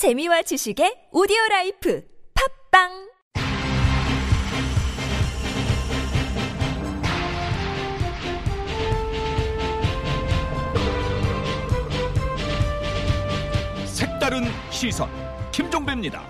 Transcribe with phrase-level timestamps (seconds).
[0.00, 2.02] 재미와 지식의 오디오 라이프
[2.72, 2.88] 팝빵
[13.84, 15.10] 색다른 시선
[15.52, 16.22] 김종배입니다.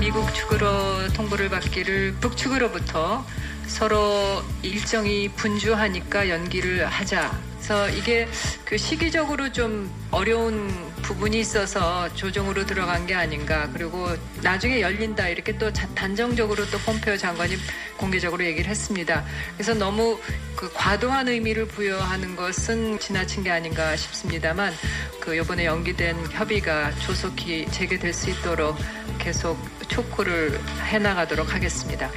[0.00, 3.24] 미국 측으로 통보를 받기를 북측으로부터
[3.66, 7.38] 서로 일정이 분주하니까 연기를 하자.
[7.54, 8.28] 그래서 이게
[8.64, 10.70] 그 시기적으로 좀 어려운
[11.04, 13.68] 부분이 있어서 조정으로 들어간 게 아닌가.
[13.72, 14.08] 그리고
[14.42, 17.56] 나중에 열린다 이렇게 또 자- 단정적으로 또 폼페오 장관이
[17.98, 19.22] 공개적으로 얘기를 했습니다.
[19.54, 20.18] 그래서 너무
[20.56, 24.72] 그 과도한 의미를 부여하는 것은 지나친 게 아닌가 싶습니다만
[25.20, 28.76] 그 이번에 연기된 협의가 조속히 재개될 수 있도록
[29.18, 29.58] 계속
[29.88, 32.10] 촉구를 해나가도록 하겠습니다.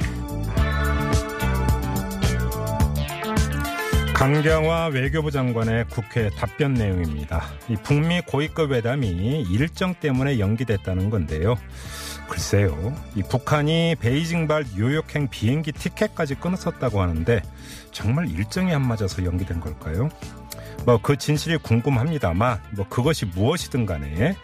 [4.18, 7.44] 강경화 외교부 장관의 국회 답변 내용입니다.
[7.68, 11.54] 이 북미 고위급 회담이 일정 때문에 연기됐다는 건데요.
[12.28, 17.40] 글쎄요, 이 북한이 베이징발 뉴욕행 비행기 티켓까지 끊었었다고 하는데
[17.92, 20.08] 정말 일정이 안 맞아서 연기된 걸까요?
[20.84, 24.34] 뭐 그 진실이 궁금합니다만 뭐 그것이 무엇이든 간에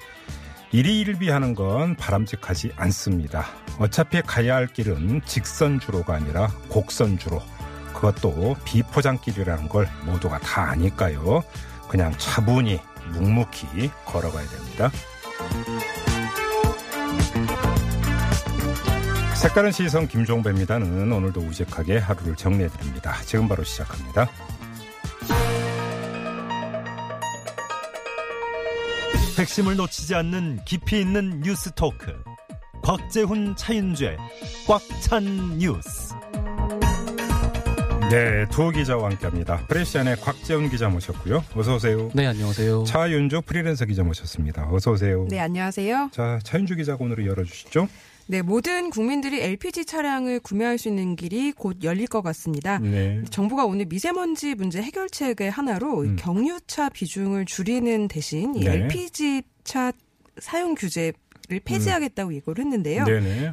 [0.70, 3.46] 일희일비하는 건 바람직하지 않습니다.
[3.80, 7.42] 어차피 가야 할 길은 직선주로가 아니라 곡선주로.
[7.94, 11.42] 그것도 비포장길이라는 걸 모두가 다 아니까요.
[11.88, 12.80] 그냥 차분히
[13.12, 14.90] 묵묵히 걸어가야 됩니다.
[19.36, 23.14] 색다른 시선 김종배입니다는 오늘도 우직하게 하루를 정리해드립니다.
[23.24, 24.28] 지금 바로 시작합니다.
[29.38, 32.22] 핵심을 놓치지 않는 깊이 있는 뉴스 토크.
[32.82, 34.16] 곽재훈 차윤주의
[34.66, 36.13] 꽉 찬 뉴스.
[38.14, 39.66] 네, 두 기자와 함께합니다.
[39.66, 41.42] 프레시안의 곽재훈 기자 모셨고요.
[41.56, 42.10] 어서 오세요.
[42.14, 42.84] 네, 안녕하세요.
[42.84, 44.68] 차윤주 프리랜서 기자 모셨습니다.
[44.70, 45.26] 어서 오세요.
[45.28, 46.10] 네, 안녕하세요.
[46.12, 47.88] 자, 차윤주 기자가 오늘 열어주시죠.
[48.28, 52.78] 네, 모든 국민들이 LPG 차량을 구매할 수 있는 길이 곧 열릴 것 같습니다.
[52.78, 53.20] 네.
[53.30, 56.16] 정부가 오늘 미세먼지 문제 해결책의 하나로 음.
[56.16, 58.74] 경유차 비중을 줄이는 대신 이 네.
[58.74, 59.90] LPG 차
[60.38, 61.12] 사용 규제
[61.46, 63.04] 를 폐지하겠다고 예고를 했는데요.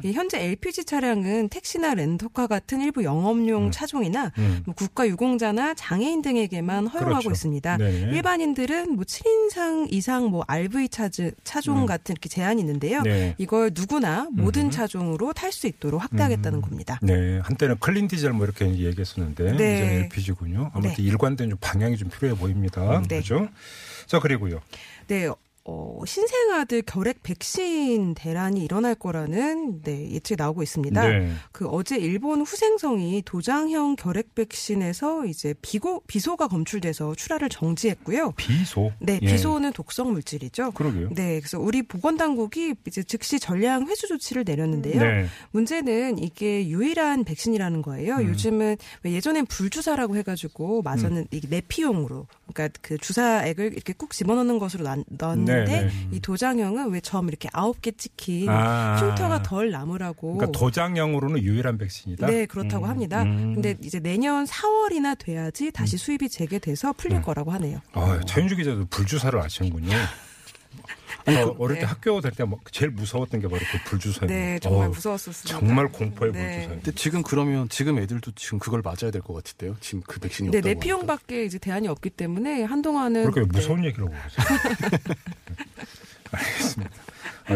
[0.02, 3.70] 이 현재 LPG 차량은 택시나 렌터카 같은 일부 영업용 음.
[3.70, 4.62] 차종이나 음.
[4.64, 7.30] 뭐 국가 유공자나 장애인 등에게만 허용하고 그렇죠.
[7.32, 7.76] 있습니다.
[7.76, 8.16] 네네.
[8.16, 11.86] 일반인들은 뭐 7인상 이상 뭐 RV 차즈, 차종 음.
[11.86, 13.02] 같은 이렇게 제한이 있는데요.
[13.02, 13.34] 네.
[13.36, 14.70] 이걸 누구나 모든 음.
[14.70, 16.62] 차종으로 탈 수 있도록 확대하겠다는 음.
[16.62, 16.98] 겁니다.
[17.02, 19.74] 네, 한때는 클린 디젤 뭐 이렇게 얘기했었는데 네.
[19.74, 20.70] 이제는 LPG군요.
[20.72, 21.02] 아무튼 네.
[21.02, 23.02] 일관된 좀 방향이 좀 필요해 보입니다.
[23.02, 23.20] 네.
[23.20, 23.48] 그렇죠?
[24.06, 24.60] 자 그리고요.
[25.08, 25.28] 네.
[25.64, 31.08] 어, 신생아들 결핵 백신 대란이 일어날 거라는 네, 예측이 나오고 있습니다.
[31.08, 31.32] 네.
[31.52, 38.32] 그 어제 일본 후생성이 도장형 결핵 백신에서 이제 비고 비소가 검출돼서 출하를 정지했고요.
[38.36, 38.90] 비소.
[38.98, 39.26] 네, 예.
[39.26, 40.72] 비소는 독성 물질이죠.
[40.72, 41.10] 그러게요.
[41.14, 45.00] 네, 그래서 우리 보건 당국이 이제 즉시 전량 회수 조치를 내렸는데요.
[45.00, 45.26] 네.
[45.52, 48.16] 문제는 이게 유일한 백신이라는 거예요.
[48.16, 48.26] 음.
[48.30, 54.82] 요즘은 왜 예전엔 불주사라고 해가지고 맞았는 이게 내피용으로, 그러니까 그 주사액을 이렇게 꾹 집어넣는 것으로
[54.82, 56.08] 나- 넣 었는데 네, 네.
[56.12, 58.96] 이 도장형은 왜 점 이렇게 아홉 개 찍힌 아.
[58.96, 60.36] 흉터가 덜 남으라고.
[60.36, 62.26] 그러니까 도장형으로는 유일한 백신이다.
[62.28, 63.22] 네, 그렇다고 음, 합니다.
[63.24, 63.54] 음.
[63.54, 67.22] 근데 이제 내년 4월이나 돼야지 다시 수입이 재개돼서 풀릴 음.
[67.22, 67.80] 거라고 하네요.
[67.92, 69.90] 아, 차윤주 기자도 불주사를 아시는군요.
[71.24, 71.86] 저 어릴 때 네.
[71.86, 74.26] 학교 다닐 때뭐 제일 무서웠던 게 바로 그 불주사예요.
[74.26, 75.58] 네, 정말 어, 무서웠었습니다.
[75.60, 76.38] 정말 공포의 네.
[76.44, 76.68] 불주사예요.
[76.82, 79.76] 근데 지금 그러면 지금 애들도 지금 그걸 맞아야 될 것 같은데요.
[79.80, 80.74] 지금 그 백신이 네, 없다고.
[80.74, 83.46] 내피용밖에 이제 대안이 없기 때문에 한동안은 그렇게 네.
[83.52, 84.58] 무서운 얘기라고 그러세요.
[86.32, 86.90] 알겠습니다.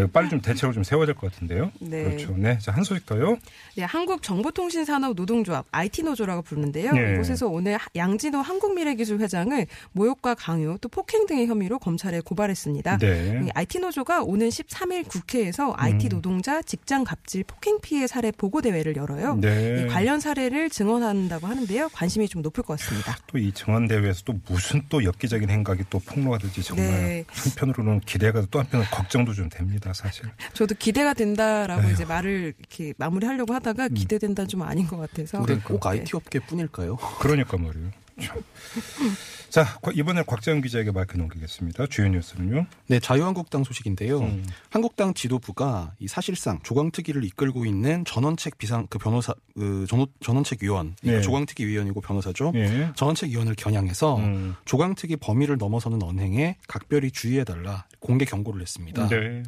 [0.05, 1.71] 아, 빨리 좀 대책을 좀 세워야 될 것 같은데요.
[1.81, 2.05] 네.
[2.05, 2.34] 그렇죠.
[2.37, 2.59] 네.
[2.59, 3.39] 자, 한 소식 더요.
[3.77, 6.93] 네, 한국정보통신산업 노동조합 IT노조라고 부르는데요.
[6.93, 7.15] 네.
[7.15, 12.99] 이곳에서 오늘 하- 양진호 한국미래기술 회장을 모욕과 강요 또 폭행 등의 혐의로 검찰에 고발했습니다.
[12.99, 13.31] 네.
[13.33, 13.47] 음.
[13.47, 19.37] 이 IT노조가 오는 13일 국회에서 IT 노동자 직장 갑질 폭행 피해 사례 보고 대회를 열어요.
[19.37, 19.82] 네.
[19.82, 21.88] 이 관련 사례를 증언한다고 하는데요.
[21.93, 23.17] 관심이 좀 높을 것 같습니다.
[23.29, 27.25] 또이 정원대회에서 또 무슨 또 엽기적인 행각이 또 폭로가 될지 정말 네.
[27.29, 30.25] 한편으로는 기대가 또 한편으로는 걱정도 좀 됩니다, 사실.
[30.55, 31.88] 저도 기대가 된다라고 에휴.
[31.88, 31.94] 음.
[31.94, 35.38] 이제 말을 이렇게 마무리하려고 하다가 기대된다 좀 아닌 것 같아서.
[35.38, 35.69] 근데 그러니까.
[35.69, 36.97] 꼭 IT 업계뿐일까요?
[37.21, 37.91] 그러니까 말이에요.
[38.21, 38.43] 참.
[39.50, 41.87] 자, 이번에 곽재현 기자에게 마이크 넘기겠습니다.
[41.87, 42.66] 주요 뉴스는요.
[42.88, 44.20] 네, 자유한국당 소식인데요.
[44.20, 44.44] 음.
[44.70, 50.96] 한국당 지도부가 이 사실상 조광특위를 이끌고 있는 전원책 비상 그 변호사 그 전, 전원책 위원,
[51.02, 51.20] 네.
[51.20, 52.52] 조광특위 위원이고 변호사죠.
[52.54, 52.90] 예.
[52.94, 54.54] 전원책 위원을 겨냥해서 음.
[54.64, 59.08] 조광특위 범위를 넘어서는 언행에 각별히 주의해달라 공개 경고를 했습니다.
[59.08, 59.43] 네.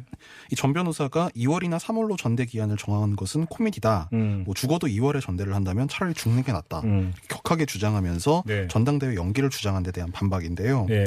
[0.51, 4.09] 이전 변호사가 2월이나 3월로 전대 기한을 정한 것은 코미디다.
[4.13, 4.43] 음.
[4.45, 6.81] 뭐 죽어도 2월에 전대를 한다면 차라리 죽는 게 낫다.
[6.81, 7.13] 음.
[7.27, 8.67] 격하게 주장하면서 네.
[8.67, 10.87] 전당대회 연기를 주장한 데 대한 반박인데요.
[10.89, 11.05] 예.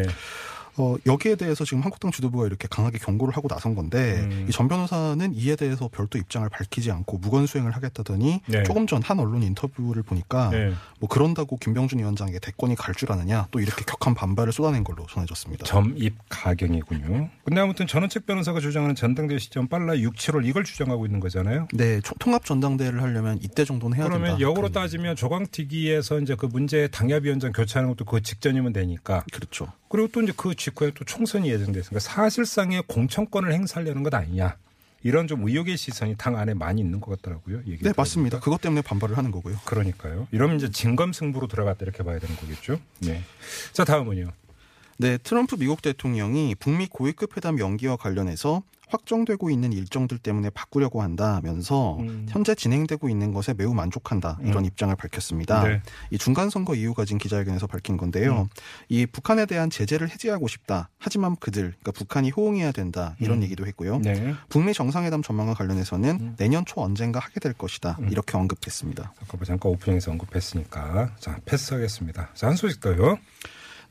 [0.76, 4.46] 어, 여기에 대해서 지금 한국당 지도부가 이렇게 강하게 경고를 하고 나선 건데 음.
[4.48, 8.62] 이전 변호사는 이에 대해서 별도 입장을 밝히지 않고 무건 수행을 하겠다더니 네.
[8.62, 10.72] 조금 전 한 언론 인터뷰를 보니까 네.
[11.00, 15.64] 뭐 그런다고 김병준 위원장에게 대권이 갈 줄 아느냐 또 이렇게 격한 반발을 쏟아낸 걸로 전해졌습니다.
[15.64, 17.28] 점입 가경이군요.
[17.44, 21.66] 근데 아무튼 전원책 변호사가 주장하는 전당대회 시점 빨라 6, 7월 이걸 주장하고 있는 거잖아요.
[21.72, 24.40] 네, 초- 통합 전당대회를 하려면 이때 정도는 해야 그러면 된다.
[24.40, 29.68] 역으로 그런 따지면 조광특위에서 이제 그 문제 당협위원장 교체하는 것도 그 직전이면 되니까 그렇죠.
[29.88, 34.56] 그리고 또 이제 그 직후에 또 총선이 예정됐으니까 사실상의 공천권을 행사하려는 것 아니냐.
[35.05, 37.62] 이런 좀 의혹의 시선이 당 안에 많이 있는 것 같더라고요.
[37.64, 38.38] 네, 맞습니다.
[38.38, 38.41] 들어보니까.
[38.41, 39.56] 그것 때문에 반발을 하는 거고요.
[39.64, 40.29] 그러니까요.
[40.31, 42.79] 이러면 이제 진검승부로 들어갔다 이렇게 봐야 되는 거겠죠.
[43.00, 43.23] 네.
[43.73, 44.31] 자, 다음은요.
[44.99, 51.96] 네, 트럼프 미국 대통령이 북미 고위급 회담 연기와 관련해서 확정되고 있는 일정들 때문에 바꾸려고 한다면서
[52.00, 52.26] 음.
[52.28, 54.64] 현재 진행되고 있는 것에 매우 만족한다 이런 음.
[54.66, 55.64] 입장을 밝혔습니다.
[55.66, 55.82] 네.
[56.10, 58.42] 이 중간 선거 이후 가진 기자회견에서 밝힌 건데요.
[58.42, 58.48] 음.
[58.88, 60.90] 이 북한에 대한 제재를 해제하고 싶다.
[60.98, 63.42] 하지만 그들, 그러니까 북한이 호응해야 된다 이런 음.
[63.44, 63.98] 얘기도 했고요.
[63.98, 64.34] 네.
[64.48, 66.34] 북미 정상회담 전망과 관련해서는 음.
[66.36, 68.08] 내년 초 언젠가 하게 될 것이다 음.
[68.10, 69.14] 이렇게 언급했습니다.
[69.18, 72.30] 잠깐 뭐 잠깐 오프닝에서 언급했으니까 자 패스하겠습니다.
[72.34, 73.18] 자, 한 소식 더요.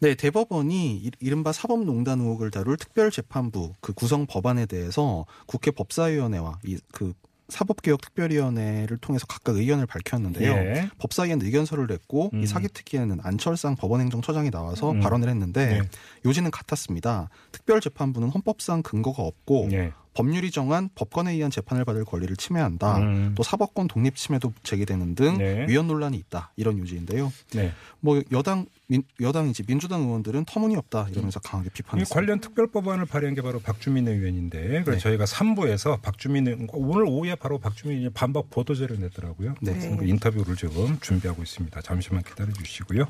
[0.01, 7.13] 네, 대법원이 이- 이른바 사법농단 의혹을 다룰 특별재판부 그 구성 법안에 대해서 국회 법사위원회와 이그
[7.49, 10.51] 사법개혁특별위원회를 통해서 각각 의견을 밝혔는데요.
[10.53, 10.89] 예.
[10.99, 12.41] 법사위는 의견서를 냈고 음.
[12.43, 15.01] 이 사기특위에는 안철상 법원행정처장이 나와서 음.
[15.01, 15.89] 발언을 했는데 네.
[16.25, 17.29] 요지는 같았습니다.
[17.51, 19.91] 특별재판부는 헌법상 근거가 없고 예.
[20.13, 22.97] 법률이 정한 법관에 의한 재판을 받을 권리를 침해한다.
[22.97, 23.33] 음.
[23.35, 25.65] 또 사법권 독립 침해도 제기되는 등 네.
[25.69, 26.51] 위헌 논란이 있다.
[26.57, 27.31] 이런 요지인데요.
[27.53, 27.71] 네.
[28.01, 32.13] 뭐 여당 민, 여당이지 민주당 의원들은 터무니없다 이러면서 강하게 이 비판했습니다.
[32.13, 34.97] 관련 특별 법안을 발의한 게 바로 박주민 의원인데 그래서 네.
[34.97, 39.55] 저희가 3부에서 박주민 오늘 오후에 바로 박주민 의원이 반박 보도자를 냈더라고요.
[39.61, 39.95] 네.
[39.97, 41.81] 그 인터뷰를 지금 준비하고 있습니다.
[41.81, 43.05] 잠시만 기다려 주시고요.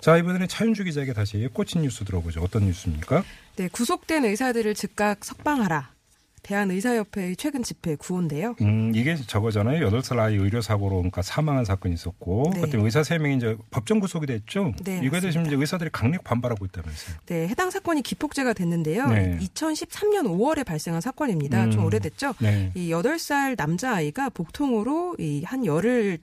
[0.00, 2.40] 자 이번에는 차윤주 기자에게 다시 꽂힌 뉴스 들어보죠.
[2.40, 3.22] 어떤 뉴스입니까?
[3.56, 5.95] 네, 구속된 의사들을 즉각 석방하라.
[6.46, 8.54] 대한의사협회의 최근 집회 구호인데요.
[8.60, 9.88] 음, 이게 저거잖아요.
[9.90, 12.60] 8살 아이 의료 사고로 그러니까 사망한 사건이 있었고 네.
[12.60, 14.72] 그때 의사 3명이 이제 법정 구속이 됐죠.
[14.84, 15.40] 네, 이거에 대해서.
[15.42, 17.16] 이제 의사들이 강력 반발하고 있다면서요.
[17.26, 19.08] 네, 해당 사건이 기폭제가 됐는데요.
[19.08, 19.38] 네.
[19.40, 21.64] 2013년 5월에 발생한 사건입니다.
[21.64, 21.70] 음.
[21.72, 22.34] 좀 오래됐죠.
[22.40, 22.70] 네.
[22.74, 26.18] 이 8살 남자 아이가 복통으로 이 한 열흘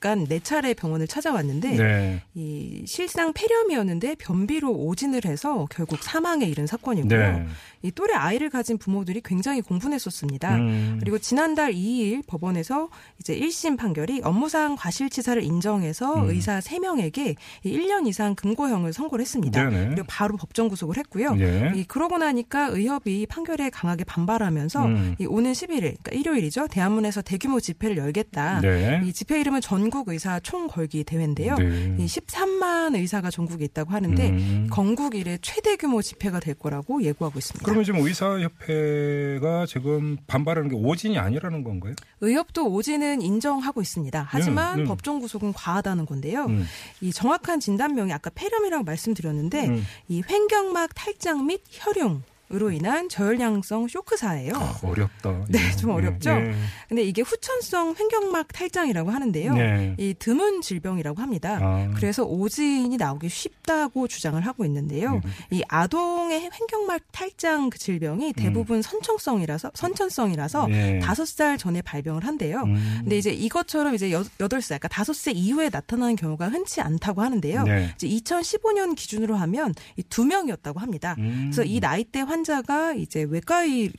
[0.00, 2.22] 간 네 차례 병원을 찾아왔는데 네.
[2.34, 7.18] 이 실상 폐렴이었는데 변비로 오진을 해서 결국 사망에 이른 사건이고요.
[7.18, 7.46] 네.
[7.82, 10.56] 이 또래 아이를 가진 부모들이 굉장히 공분했었습니다.
[10.56, 10.96] 음.
[11.00, 12.88] 그리고 지난달 2일 법원에서
[13.20, 16.30] 이제 1심 판결이 업무상 과실치사를 인정해서 음.
[16.30, 19.68] 의사 3명에게 1년 이상 금고형을 선고를 했습니다.
[19.68, 19.88] 네네.
[19.90, 21.36] 그리고 바로 법정 구속을 했고요.
[21.38, 21.72] 예.
[21.74, 25.14] 이 그러고 나니까 의협이 판결에 강하게 반발하면서 음.
[25.18, 26.68] 이 오는 11일, 그러니까 일요일이죠.
[26.68, 28.60] 대한문에서 대규모 집회를 열겠다.
[28.60, 29.02] 네.
[29.04, 31.54] 이 집회 이름은 전국 의사 총걸기 대회인데요.
[31.54, 31.94] 네.
[32.00, 34.66] 이 13만 의사가 전국에 있다고 하는데 음.
[34.68, 37.64] 건국 이래 최대 규모 집회가 될 거라고 예고하고 있습니다.
[37.64, 41.94] 그러면 지금 의사협회가 지금 반발하는 게 오진이 아니라는 건가요?
[42.22, 44.26] 의협도 오진은 인정하고 있습니다.
[44.28, 44.88] 하지만 네, 네.
[44.88, 46.46] 법정 구속은 과하다는 건데요.
[46.46, 46.66] 음.
[47.00, 49.84] 이 정확한 진단명이 아까 폐렴이라고 말씀드렸는데 음.
[50.08, 54.52] 이 횡격막 탈장 및 혈용 으로 인한 저혈량성 쇼크 사예요.
[54.54, 55.44] 아, 어렵다.
[55.48, 55.76] 네, 예.
[55.76, 56.30] 좀 어렵죠?
[56.30, 56.54] 예.
[56.88, 59.54] 근데 이게 후천성 횡격막 탈장이라고 하는데요.
[59.54, 59.94] 네.
[59.98, 61.58] 이 드문 질병이라고 합니다.
[61.62, 61.90] 아.
[61.96, 65.14] 그래서 오진이 나오기 쉽다고 주장을 하고 있는데요.
[65.14, 65.20] 음.
[65.50, 70.98] 이 아동의 횡격막 탈장 그 질병이 대부분 선천성이라서 선천성이라서 예.
[71.02, 72.62] 다섯 살 전에 발병을 한대요.
[72.64, 72.98] 음.
[73.00, 77.22] 근데 이제 이것처럼 이제 여- 여덟 살 그러니까 다섯 세 이후에 나타나는 경우가 흔치 않다고
[77.22, 77.62] 하는데요.
[77.64, 77.90] 네.
[77.96, 81.16] 이제 2015년 기준으로 하면 이 두 명이었다고 합니다.
[81.18, 81.50] 음.
[81.50, 83.92] 그래서 이 나이대 환 자가 이제 외과의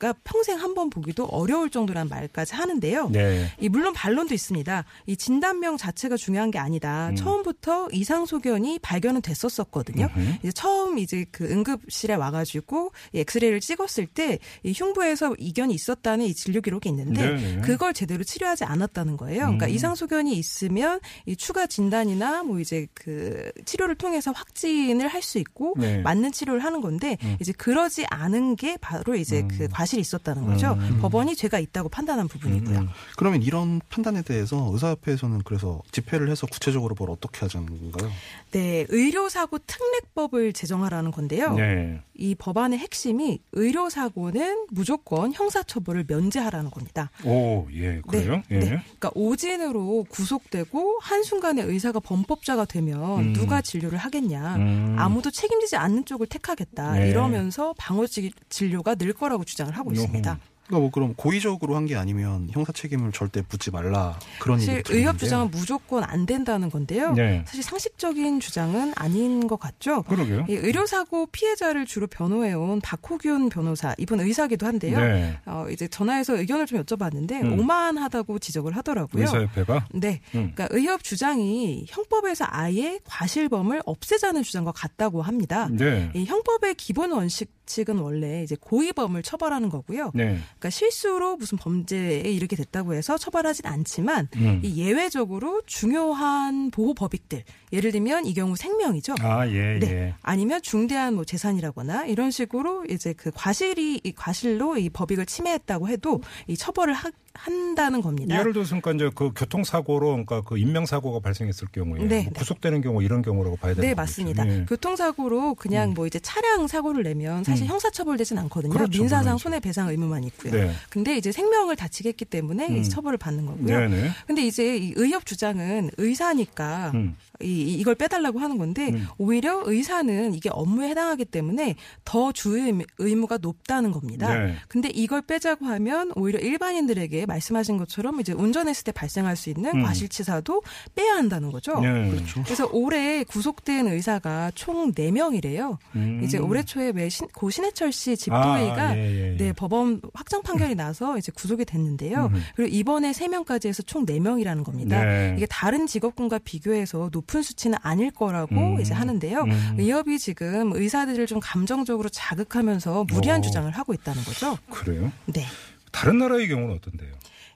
[0.00, 3.10] 가 평생 한 번 보기도 어려울 정도란 말까지 하는데요.
[3.10, 3.48] 네.
[3.60, 4.84] 이 물론 반론도 있습니다.
[5.06, 7.10] 이 진단명 자체가 중요한 게 아니다.
[7.10, 7.16] 음.
[7.16, 10.08] 처음부터 이상 소견이 발견은 됐었었거든요.
[10.16, 10.36] 음흠.
[10.42, 16.34] 이제 처음 이제 그 응급실에 와가지고 이 엑스레이를 찍었을 때 이 흉부에서 이견이 있었다는 이
[16.34, 17.60] 진료 기록이 있는데 네네.
[17.62, 19.40] 그걸 제대로 치료하지 않았다는 거예요.
[19.40, 19.70] 그러니까 음.
[19.70, 25.74] 이상 소견이 있으면 이 추가 진단이나 뭐 이제 그 치료를 통해서 확진을 할 수 있고
[25.76, 25.98] 네.
[26.00, 27.36] 맞는 치료를 하는 건데 음.
[27.40, 29.48] 이제 그러지 않은 게 바로 이제 음.
[29.48, 30.72] 그 과실 이 있었다는 거죠.
[30.78, 30.98] 음.
[31.00, 32.78] 법원이 죄가 있다고 판단한 부분이고요.
[32.78, 38.10] 음, 그러면 이런 판단에 대해서 의사협회에서는 그래서 집회를 해서 구체적으로 뭘 어떻게 하자는 건가요?
[38.52, 41.54] 네, 의료사고 특례법을 제정하라는 건데요.
[41.54, 42.00] 네.
[42.14, 47.10] 이 법안의 핵심이 의료사고는 무조건 형사처벌을 면제하라는 겁니다.
[47.24, 48.42] 오, 예, 그래요?
[48.48, 48.58] 네, 예.
[48.58, 48.66] 네.
[48.82, 53.32] 그러니까 오진으로 구속되고 한순간에 의사가 범법자가 되면 음.
[53.32, 54.56] 누가 진료를 하겠냐.
[54.56, 54.96] 음.
[54.98, 56.92] 아무도 책임지지 않는 쪽을 택하겠다.
[56.92, 57.08] 네.
[57.10, 60.38] 이러면서 방어 지- 진료가 늘 거라고 주장을 하고 있습니다.
[60.70, 65.18] 그러니까 뭐 그럼 고의적으로 한 게 아니면 형사 책임을 절대 묻지 말라 그런 사실 의협
[65.18, 67.12] 주장은 무조건 안 된다는 건데요.
[67.14, 67.42] 네.
[67.46, 70.02] 사실 상식적인 주장은 아닌 것 같죠.
[70.04, 70.44] 그러게요.
[70.48, 75.00] 이 의료사고 피해자를 주로 변호해온 박호균 변호사, 이분 의사기도 한데요.
[75.00, 75.38] 네.
[75.46, 77.58] 어, 이제 전화해서 의견을 좀 여쭤봤는데 음.
[77.58, 79.22] 오만하다고 지적을 하더라고요.
[79.22, 80.20] 의사협회가 네.
[80.36, 80.52] 음.
[80.54, 85.66] 그러니까 의협 주장이 형법에서 아예 과실범을 없애자는 주장과 같다고 합니다.
[85.72, 86.10] 네.
[86.14, 90.10] 이 형법의 기본 원칙 은 원래 이제 고의범을 처벌하는 거고요.
[90.14, 90.36] 네.
[90.40, 94.60] 그러니까 실수로 무슨 범죄에 이르게 됐다고 해서 처벌하진 않지만 음.
[94.64, 99.14] 이 예외적으로 중요한 보호 법익들 예를 들면 이 경우 생명이죠.
[99.20, 99.86] 아, 예, 네.
[99.90, 100.14] 예.
[100.22, 106.20] 아니면 중대한 뭐 재산이라거나 이런 식으로 이제 그 과실이 이 과실로 이 법익을 침해했다고 해도
[106.48, 108.38] 이 처벌을 하- 한다는 겁니다.
[108.38, 112.30] 예를 들어서 그러니까 그 교통사고로 그러니까 그 인명사고가 발생했을 경우에 네, 뭐 네.
[112.34, 114.02] 구속되는 경우 이런 경우라고 봐야 되는 네, 거죠.
[114.02, 114.48] 맞습니다.
[114.48, 114.64] 예.
[114.68, 117.68] 교통사고로 그냥 뭐 이제 차량 사고를 내면 사실 음.
[117.68, 118.72] 형사처벌되진 않거든요.
[118.72, 119.42] 그렇죠, 민사상 물론이죠.
[119.42, 120.52] 손해배상 의무만 있고요.
[120.52, 120.72] 네.
[120.90, 122.82] 근데 이제 생명을 다치게 했기 때문에 음.
[122.82, 123.78] 처벌을 받는 거고요.
[123.80, 124.10] 네, 네.
[124.26, 127.16] 근데 이제 이 의협 주장은 의사니까 음.
[127.42, 129.06] 이, 이- 이걸 빼달라고 하는 건데 음.
[129.18, 134.34] 오히려 의사는 이게 업무에 해당하기 때문에 더 주의 의무가 높다는 겁니다.
[134.34, 134.54] 네.
[134.68, 139.82] 근데 이걸 빼자고 하면 오히려 일반인들에게 말씀하신 것처럼 이제 운전했을 때 발생할 수 있는 음.
[139.84, 140.62] 과실치사도
[140.94, 141.80] 빼야 한다는 거죠.
[141.80, 142.10] 네.
[142.10, 142.42] 그렇죠.
[142.44, 145.78] 그래서 올해 구속된 의사가 총 4명이래요.
[145.96, 146.20] 음.
[146.24, 149.36] 이제 올해 초에 왜 신- 고 신해철 씨 집도의가 아, 예, 예, 예.
[149.36, 152.30] 네, 법원 확정 판결이 나서 이제 구속이 됐는데요.
[152.32, 152.42] 음.
[152.54, 155.02] 그리고 이번에 3명까지 해서 총 4명이라는 겁니다.
[155.02, 155.34] 네.
[155.36, 158.80] 이게 다른 직업군과 비교해서 높은 수치는 아닐 거라고 음.
[158.80, 159.42] 이제 하는데요.
[159.42, 159.76] 음.
[159.78, 163.42] 의협이 지금 의사들을 좀 감정적으로 자극하면서 무리한 오.
[163.42, 164.58] 주장을 하고 있다는 거죠.
[164.68, 165.12] 그래요?
[165.26, 165.44] 네.
[165.92, 167.12] 다른 나라의 경우는 어떤데요?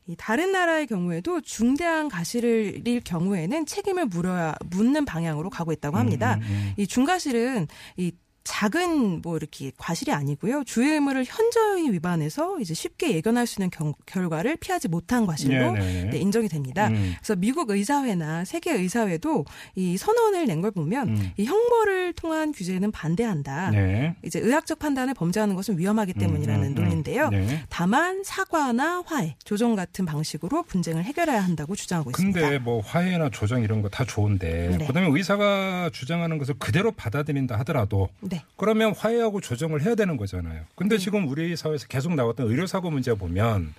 [0.07, 6.35] 이 다른 나라의 경우에도 중대한 과실일 경우에는 책임을 물어야 묻는 방향으로 가고 있다고 합니다.
[6.35, 6.73] 음, 음.
[6.77, 8.13] 이 중과실은 이
[8.45, 10.65] 작은 뭐 이렇게 과실이 아니고요.
[10.65, 15.81] 주의 의무를 현저히 위반해서 이제 쉽게 예견할 수 있는 경- 결과를 피하지 못한 과실로 네,
[15.81, 16.11] 네.
[16.11, 16.89] 네, 인정이 됩니다.
[16.89, 17.15] 음.
[17.19, 19.45] 그래서 미국 의사회나 세계 의사회도
[19.77, 21.31] 이 선언을 낸 걸 보면 음.
[21.37, 23.71] 이 형벌을 통한 규제는 반대한다.
[23.71, 24.15] 네.
[24.25, 27.31] 이제 의학적 판단을 범죄하는 것은 위험하기 때문이라는 음, 음, 논리인데요.
[27.31, 27.65] 네.
[27.71, 32.41] 다만 사과나 화해, 조정 같은 방식으로 분쟁을 해결해야 한다고 주장하고 있습니다.
[32.41, 34.87] 근데 뭐 화해나 조정 이런 거 다 좋은데 네.
[34.87, 38.45] 그다음에 의사가 주장하는 것을 그대로 받아들인다 하더라도 네.
[38.57, 40.63] 그러면 화해하고 조정을 해야 되는 거잖아요.
[40.75, 43.75] 근데 지금 우리 사회에서 계속 나왔던 의료사고 문제 보면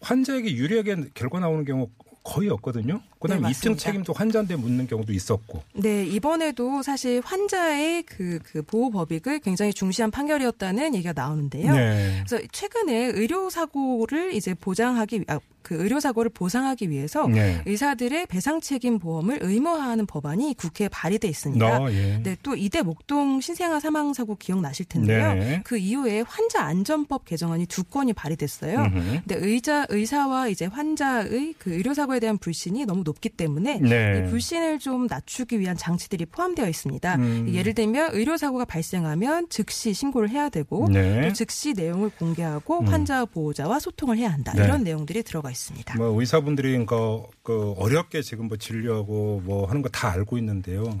[0.00, 1.88] 환자에게 유리하게 결과 나오는 경우
[2.24, 3.00] 거의 없거든요.
[3.20, 3.74] 그다음에 네, 입증.
[3.76, 5.62] 책임도 환자한테 묻는 경우도 있었고.
[5.74, 11.72] 네, 이번에도 사실 환자의 그, 그 보호 법익을 굉장히 중시한 판결이었다는 얘기가 나오는데요.
[11.74, 12.22] 네.
[12.28, 17.60] 그래서 최근에 의료 사고를 이제 보장하기, 위- 아, 그 의료 사고를 보상하기 위해서 네.
[17.66, 21.78] 의사들의 배상 책임 보험을 의무화하는 법안이 국회에 발의돼 있습니다.
[21.78, 22.22] 너, 예.
[22.22, 25.34] 네, 또 이대 목동 신생아 사망 사고 기억나실 텐데요.
[25.34, 25.60] 네.
[25.64, 28.78] 그 이후에 환자 안전법 개정안이 두 건이 발의됐어요.
[28.78, 29.20] 음흠.
[29.26, 34.22] 근데 의자 의사와 이제 환자의 그 의료 사고에 대한 불신이 너무 높기 때문에 네.
[34.24, 37.14] 이 불신을 좀 낮추기 위한 장치들이 포함되어 있습니다.
[37.16, 37.50] 음.
[37.52, 41.28] 예를 들면 의료 사고가 발생하면 즉시 신고를 해야 되고 네.
[41.28, 42.86] 또 즉시 내용을 공개하고 음.
[42.86, 44.54] 환자 보호자와 소통을 해야 한다.
[44.56, 44.64] 네.
[44.64, 45.57] 이런 내용들이 들어가 있습니다.
[45.96, 51.00] 뭐 의사분들이 그, 그 어렵게 지금 뭐 진료하고 뭐 하는 거 다 알고 있는데요.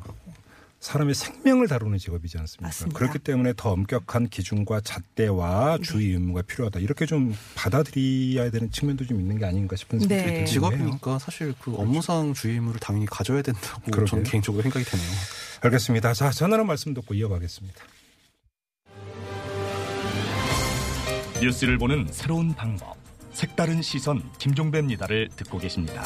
[0.80, 2.66] 사람의 생명을 다루는 직업이지 않습니까?
[2.68, 2.96] 맞습니다.
[2.98, 5.82] 그렇기 때문에 더 엄격한 기준과 잣대와 네.
[5.82, 6.78] 주의 의무가 필요하다.
[6.80, 10.26] 이렇게 좀 받아들여야 되는 측면도 좀 있는 게 아닌가 싶은 생각이 네.
[10.26, 10.46] 드는데요.
[10.46, 14.06] 직업이니까 사실 그 업무상 주의 의무를 당연히 가져야 된다고 그러게요.
[14.06, 15.08] 저는 개인적으로 생각이 되네요.
[15.62, 16.14] 알겠습니다.
[16.14, 17.82] 자, 전하는 말씀 듣고 이어가겠습니다.
[21.42, 22.96] 뉴스를 보는 새로운 방법.
[23.32, 26.04] 색다른 시선 김종배입니다를 듣고 계십니다.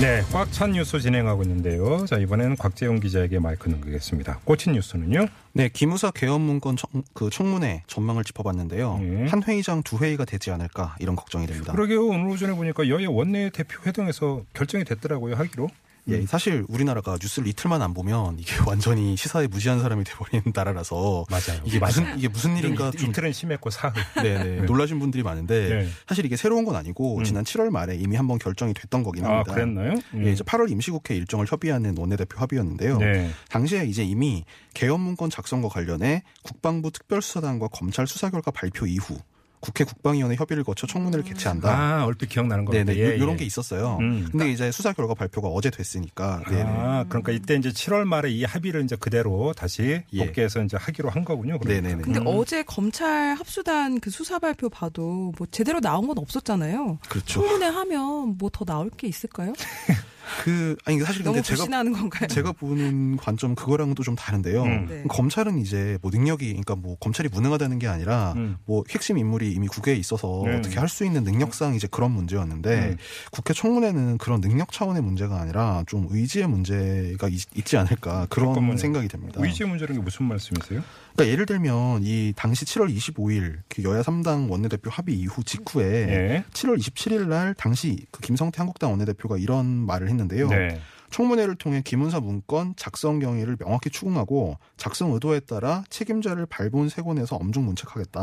[0.00, 2.06] 네, 꽉 찬 뉴스 진행하고 있는데요.
[2.06, 4.40] 자, 이번에는 곽재용 기자에게 마이크 넘기겠습니다.
[4.44, 5.26] 꽂힌 뉴스는요?
[5.52, 9.00] 네, 기무사 개헌 문건 청, 그 청문회 전망을 짚어봤는데요.
[9.02, 9.26] 예.
[9.26, 11.72] 한 회의장 두 회의가 되지 않을까 이런 걱정이 됩니다.
[11.72, 12.06] 그러게요.
[12.06, 15.36] 오늘 오전에 보니까 여야 원내 대표 회동에서 결정이 됐더라고요.
[15.36, 15.68] 하기로.
[16.08, 21.60] 예, 사실 우리나라가 뉴스를 이틀만 안 보면 이게 완전히 시사에 무지한 사람이 돼버리는 나라라서 맞아요.
[21.64, 21.92] 이게 맞아요.
[22.02, 23.92] 무슨 이게 무슨 일인가 이- 좀 이틀은 심했고 사흘.
[24.16, 25.88] 네네, 놀라신 분들이 많은데 네.
[26.08, 27.24] 사실 이게 새로운 건 아니고 음.
[27.24, 29.54] 지난 7월 말에 이미 한번 결정이 됐던 거긴 아, 합니다.
[29.54, 29.94] 그랬나요?
[30.14, 30.26] 음.
[30.26, 32.98] 예, 이제 8월 임시국회 일정을 협의하는 원내대표 합의였는데요.
[32.98, 33.30] 네.
[33.48, 34.44] 당시에 이제 이미
[34.74, 39.18] 개헌 문건 작성과 관련해 국방부 특별수사단과 검찰 수사 결과 발표 이후
[39.62, 41.70] 국회 국방위원회 협의를 거쳐 청문회를 개최한다.
[41.70, 43.12] 아, 얼핏 기억나는 거 네네, 같아요.
[43.12, 43.36] 예, 이런 예.
[43.36, 43.96] 게 있었어요.
[44.00, 44.28] 음.
[44.30, 46.42] 근데 이제 수사 결과 발표가 어제 됐으니까.
[46.48, 46.62] 네네.
[46.66, 50.26] 아, 그러니까 이때 이제 7월 말에 이 합의를 이제 그대로 다시 예.
[50.26, 51.58] 복귀해서 이제 하기로 한 거군요.
[51.58, 51.88] 그러니까.
[51.88, 52.02] 네네네.
[52.02, 52.26] 근데 음.
[52.26, 56.98] 어제 검찰 합수단 그 수사 발표 봐도 뭐 제대로 나온 건 없었잖아요.
[57.08, 57.40] 그렇죠.
[57.40, 59.52] 청문회 하면 뭐 더 나올 게 있을까요?
[60.44, 62.28] 그 아니 사실 근데 제가 불신하는 건가요?
[62.28, 64.62] 제가 보는 관점 그거랑은 또좀 다른데요.
[64.62, 64.86] 음.
[64.88, 65.04] 네.
[65.08, 68.56] 검찰은 이제 뭐 능력이 그러니까 뭐 검찰이 무능하다는 게 아니라 음.
[68.64, 70.56] 뭐 핵심 인물이 이미 국회에 있어서 네.
[70.56, 72.96] 어떻게 할 수 있는 능력상 이제 그런 문제였는데 음.
[73.30, 78.76] 국회 청문회는 그런 능력 차원의 문제가 아니라 좀 의지의 문제가 있, 지 않을까 그런 잠깐만요.
[78.76, 79.40] 생각이 듭니다.
[79.42, 80.82] 의지 문제라는 게 무슨 말씀이세요?
[81.14, 86.44] 그러니까 예를 들면 이 당시 7월 25일 그 여야 3당 원내대표 합의 이후 직후에 예.
[86.52, 90.48] 7월 27일 날 당시 그 김성태 한국당 원내대표가 이런 말을 했는데요.
[90.48, 90.80] 네.
[91.10, 97.66] 청문회를 통해 기문사 문건 작성 경위를 명확히 추궁하고 작성 의도에 따라 책임자를 발본 세곤해서 엄중
[97.66, 98.20] 문책하겠다.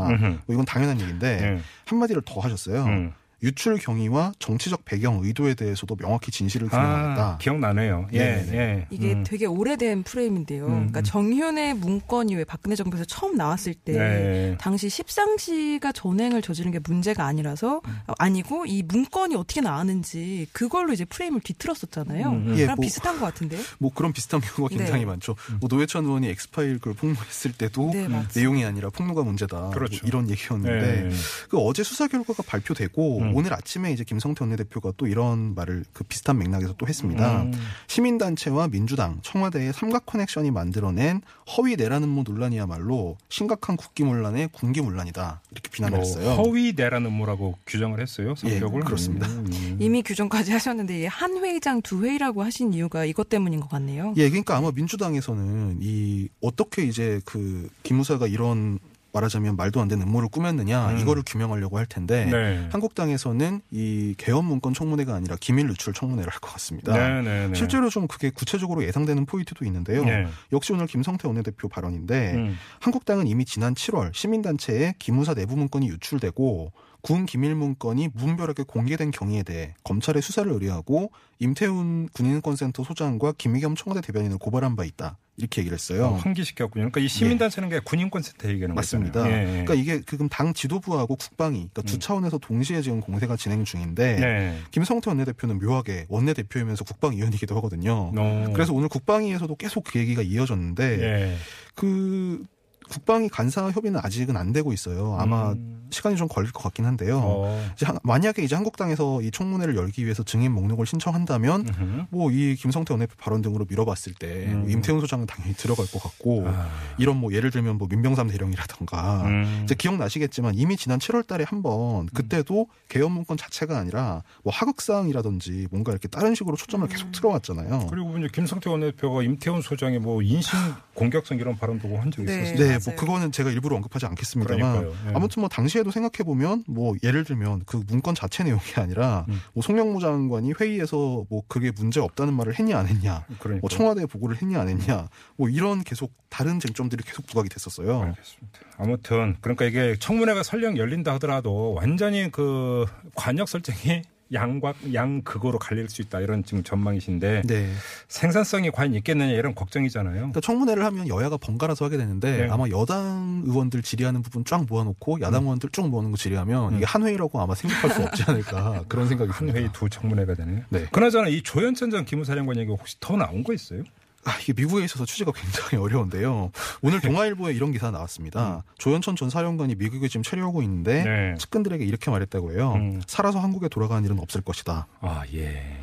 [0.48, 1.62] 뭐 이건 당연한 얘기인데 예.
[1.86, 2.84] 한마디를 더 하셨어요.
[2.86, 3.14] 음.
[3.42, 7.38] 유출 경위와 정치적 배경 의도에 대해서도 명확히 진실을 아, 규명하겠다.
[7.40, 8.08] 기억나네요.
[8.14, 8.20] 예.
[8.20, 8.88] 예.
[8.90, 9.24] 이게 음.
[9.26, 10.66] 되게 오래된 프레임인데요.
[10.66, 11.04] 음, 그러니까 음.
[11.04, 14.58] 정윤의 문건이 왜 박근혜 정부에서 처음 나왔을 때 네.
[14.60, 18.00] 당시 십상시가 전행을 저지른 게 문제가 아니라서 음.
[18.08, 22.30] 어, 아니고 이 문건이 어떻게 나왔는지 그걸로 이제 프레임을 뒤틀었었잖아요.
[22.30, 22.54] 음, 음.
[22.58, 23.62] 예, 그랑 뭐- 비슷한 것 같은데요.
[23.80, 25.06] 뭐 그런 비슷한 경우가 굉장히 네.
[25.06, 25.36] 많죠.
[25.62, 28.08] 뭐 노회찬 의원이 엑스파일 그걸 폭로했을 때도 네.
[28.36, 29.58] 내용이 아니라 폭로가 문제다.
[29.60, 30.06] 뭐 그렇죠.
[30.06, 31.16] 이런 얘기였는데 네.
[31.50, 33.36] 그 어제 수사 결과가 발표되고 음.
[33.36, 37.44] 오늘 아침에 이제 김성태 원내대표가 또 이런 말을 그 비슷한 맥락에서 또 했습니다.
[37.44, 37.54] 음.
[37.88, 41.22] 시민단체와 민주당, 청와대의 삼각 커넥션이 만들어낸
[41.58, 46.30] 허위 내란 음모 논란이야말로 심각한 국기 문란의 군기 문란이다 이렇게 비난을 뭐 했어요.
[46.32, 48.36] 허위 내란 음모라고 규정을 했어요.
[48.46, 48.82] 예, 성격을.
[48.82, 49.28] 그렇습니다.
[49.28, 49.78] 음.
[49.80, 54.14] 이미 규정까지 하셨는데 이한 회의장 두 회의라고 하신 이유가 이것 때문인 것 같네요.
[54.18, 58.80] 예, 그러니까 아마 민주당에서는 이 어떻게 이제 그 기무사가 이런
[59.12, 60.98] 말하자면 말도 안 되는 음모를 꾸몄느냐 음.
[61.00, 62.68] 이거를 규명하려고 할 텐데 네.
[62.72, 66.94] 한국당에서는 이 개헌 문건 청문회가 아니라 기밀 누출 청문회를 할 것 같습니다.
[66.94, 67.54] 네, 네, 네.
[67.54, 70.06] 실제로 좀 그게 구체적으로 예상되는 포인트도 있는데요.
[70.06, 70.26] 네.
[70.54, 72.58] 역시 오늘 김성태 원내대표 발언인데 음.
[72.80, 79.44] 한국당은 이미 지난 7월 시민단체에 기무사 내부 문건이 유출되고 군 기밀 문건이 무분별하게 공개된 경위에
[79.44, 85.18] 대해 검찰의 수사를 의뢰하고 임태훈 군인권센터 소장과 김의겸 청와대 대변인을 고발한 바 있다.
[85.40, 86.08] 이렇게 얘기를 했어요.
[86.08, 86.82] 어, 환기시켰군요.
[86.92, 89.24] 그러니까 이 시민단체는 게 군인권센터 얘기하는 맞습니다.
[89.24, 89.38] 거잖아요.
[89.38, 89.64] 예, 예.
[89.64, 92.00] 그러니까 이게 지금 당 지도부하고 국방이 그러니까 두 음.
[92.00, 94.60] 차원에서 동시에 지금 공세가 진행 중인데 네.
[94.72, 98.12] 김성태 원내대표는 묘하게 원내대표이면서 국방위원이기도 하거든요.
[98.18, 98.50] 어.
[98.54, 101.36] 그래서 오늘 국방위에서도 계속 그 얘기가 이어졌는데 예.
[101.74, 102.44] 그
[102.90, 105.16] 국방위 간사 협의는 아직은 안 되고 있어요.
[105.20, 105.78] 아마 음.
[105.92, 107.20] 시간이 좀 걸릴 것 같긴 한데요.
[107.24, 107.70] 어.
[107.74, 112.08] 이제 한- 만약에 이제 한국당에서 이 청문회를 열기 위해서 증인 목록을 신청한다면.
[112.12, 114.66] 뭐 이 김성태 원내대표 발언 등으로 미뤄봤을 때 음.
[114.70, 116.70] 임태훈 소장은 당연히 들어갈 것 같고 아.
[117.00, 119.62] 이런 뭐 예를 들면 뭐 민병삼 대령이라던가 음.
[119.64, 125.92] 이제 기억나시겠지만 이미 지난 7월 달에 한번 그때도 개헌 문건 자체가 아니라 뭐 하극상이라든지 뭔가
[125.92, 127.88] 이렇게 다른 식으로 초점을 계속 틀어왔잖아요.
[127.90, 130.58] 그리고 이제 김성태 원내대표가 임태훈 소장의 뭐 인신
[130.94, 132.42] 공격성 이런 발언 보고 한 적이 네.
[132.44, 132.68] 있었어요.
[132.68, 132.96] 네, 맞아요.
[132.96, 135.10] 뭐 그거는 제가 일부러 언급하지 않겠습니다만 그러니까요.
[135.10, 135.14] 예.
[135.16, 139.40] 아무튼 뭐 당시에도 생각해 보면 뭐 예를 들면 그 문건 자체 내용이 아니라 음.
[139.54, 143.62] 뭐 송영무 장관이 회의에서 뭐 그게 문제 없다는 말을 했냐 안 했냐, 그러니까.
[143.62, 148.02] 뭐 청와대에 보고를 했냐 안 했냐, 뭐 이런 계속 다른 쟁점들이 계속 부각이 됐었어요.
[148.02, 148.60] 알겠습니다.
[148.78, 155.90] 아무튼 그러니까 이게 청문회가 설령 열린다 하더라도 완전히 그 관역 설정이 양과 양 극으로 갈릴
[155.90, 157.72] 수 있다 이런 지금 전망이신데 네.
[158.08, 160.14] 생산성이 과연 있겠느냐 이런 걱정이잖아요.
[160.16, 162.48] 그러니까 청문회를 하면 여야가 번갈아서 하게 되는데 네.
[162.50, 166.78] 아마 여당 의원들 질의하는 부분 쫙 모아놓고 야당 의원들 쭉 모아놓은 거 질의하면 음.
[166.78, 169.60] 이게 한 회의라고 아마 생각할 수 없지 않을까 그런 생각이 한 듭니다.
[169.60, 170.64] 회의 두 청문회가 되네요.
[170.70, 170.86] 네.
[170.92, 173.84] 그나저나 이 조현천 전 기무사령관 얘기 혹시 더 나온 거 있어요?
[174.26, 176.52] 아, 이게 미국에 있어서 취재가 굉장히 어려운데요.
[176.82, 178.64] 오늘 동아일보에 이런 기사 나왔습니다.
[178.78, 181.36] 조현천 전 사령관이 미국에 지금 체류하고 있는데 네.
[181.40, 182.74] 측근들에게 이렇게 말했다고 해요.
[182.76, 183.02] 음.
[183.08, 184.88] 살아서 한국에 돌아가는 일은 없을 것이다.
[185.02, 185.78] 아 예.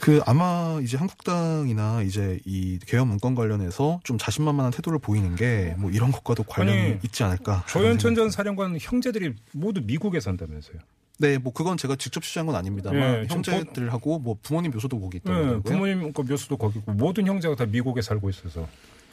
[0.00, 5.90] 그 아마 이제 한국당이나 이제 이 개헌 문건 관련해서 좀 자신만만한 태도를 보이는 게 뭐
[5.90, 7.64] 이런 것과도 관련이 아니, 있지 않을까.
[7.68, 10.76] 조현천 전 사령관 형제들이 모두 미국에 산다면서요?
[11.18, 15.20] 네, 뭐 그건 제가 직접 취재한 건 아닙니다만 예, 지금 형제들하고 뭐 부모님 묘소도 거기
[15.20, 15.62] 네, 있더라고요.
[15.62, 18.66] 부모님 그 묘수도 거기고 모든 형제가 다 미국에 살고 있어서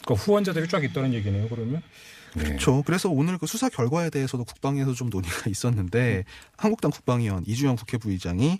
[0.03, 1.47] 그러니까 후원자들이 쫙 있다는 얘기네요.
[1.49, 1.81] 그러면
[2.33, 2.83] 그렇죠.
[2.85, 6.23] 그래서 오늘 그 수사 결과에 대해서도 국방에서 좀 논의가 있었는데
[6.57, 8.59] 한국당 국방위원 이주영 국회 부의장이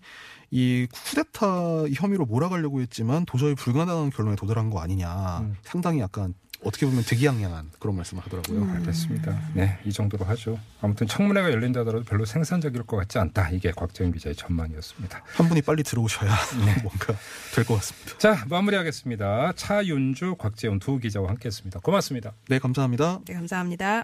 [0.51, 5.39] 이 쿠데타 혐의로 몰아가려고 했지만 도저히 불가능한 결론에 도달한 거 아니냐.
[5.41, 5.55] 음.
[5.63, 8.61] 상당히 약간 어떻게 보면 득이양양한 그런 말씀을 하더라고요.
[8.63, 8.69] 음.
[8.71, 9.39] 알겠습니다.
[9.53, 10.59] 네, 이 정도로 하죠.
[10.81, 13.49] 아무튼 청문회가 열린다 하더라도 별로 생산적일 것 같지 않다.
[13.51, 15.23] 이게 곽재현 기자의 전망이었습니다.
[15.35, 16.29] 한 분이 빨리 들어오셔야
[16.65, 16.75] 네.
[16.83, 17.13] 뭔가
[17.55, 18.17] 될 것 같습니다.
[18.17, 19.53] 자, 마무리하겠습니다.
[19.55, 21.79] 차윤주, 곽재현 두 기자와 함께했습니다.
[21.79, 22.33] 고맙습니다.
[22.49, 23.19] 네, 감사합니다.
[23.25, 24.03] 네, 감사합니다.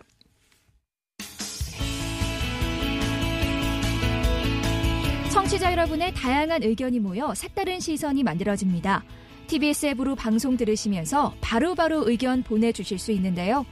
[5.32, 9.04] 청취자 여러분의 다양한 의견이 모여 색다른 시선이 만들어집니다.
[9.48, 13.66] TBS 앱으로 방송 들으시면서 바로 바로 의견 보내주실 수 있는데요.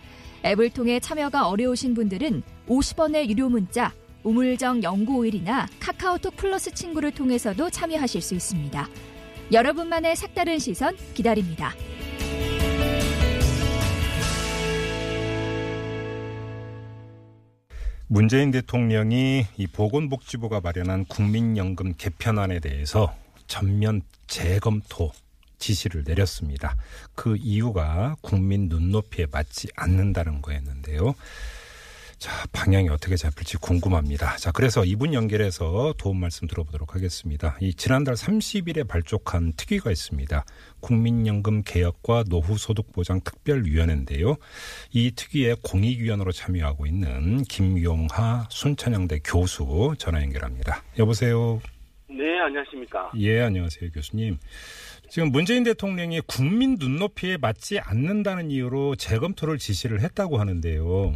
[0.45, 3.91] 앱을 통해 참여가 어려우신 분들은 50원의 유료 문자
[4.23, 8.87] 우물정 0951이나 카카오톡 플러스 친구를 통해서도 참여하실 수 있습니다.
[9.51, 11.73] 여러분만의 색다른 시선 기다립니다.
[18.07, 23.15] 문재인 대통령이 이 보건복지부가 마련한 국민연금 개편안에 대해서
[23.47, 25.11] 전면 재검토
[25.63, 26.75] 지시를 내렸습니다.
[27.15, 31.15] 그 이유가 국민 눈높이에 맞지 않는다는 거였는데요.
[32.17, 34.37] 자, 방향이 어떻게 잡힐지 궁금합니다.
[34.37, 37.57] 자, 그래서 이분 연결해서 도움 말씀 들어보도록 하겠습니다.
[37.59, 40.45] 이 지난달 30일에 발족한 특위가 있습니다.
[40.79, 44.37] 국민연금 개혁과 노후소득보장 특별위원회인데요.
[44.91, 50.81] 이 특위에 공익위원으로 참여하고 있는 김용하 순천향대 교수 전화 연결합니다.
[50.99, 51.61] 여보세요.
[52.09, 53.11] 네, 안녕하십니까.
[53.17, 54.37] 예, 안녕하세요, 교수님.
[55.09, 61.13] 지금 문재인 대통령이 국민 눈높이에 맞지 않는다는 이유로 재검토를 지시를 했다고 하는데요.